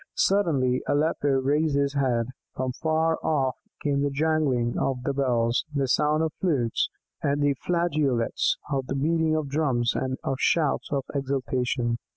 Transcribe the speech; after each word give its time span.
Suddenly 0.17 0.81
Aleppo 0.87 1.29
raised 1.29 1.75
his 1.75 1.93
head; 1.93 2.29
from 2.55 2.71
afar 2.71 3.19
off 3.21 3.55
came 3.83 4.01
the 4.01 4.09
jangling 4.09 4.75
of 4.79 5.03
many 5.03 5.13
bells, 5.13 5.63
the 5.71 5.87
sound 5.87 6.23
of 6.23 6.33
flutes 6.41 6.89
and 7.21 7.43
flageolets, 7.59 8.57
of 8.71 8.87
the 8.87 8.95
beating 8.95 9.35
of 9.35 9.47
drums 9.49 9.93
and 9.93 10.17
of 10.23 10.37
shouts 10.39 10.91
of 10.91 11.03
exultation. 11.13 11.99